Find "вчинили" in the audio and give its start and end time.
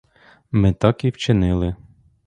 1.09-1.75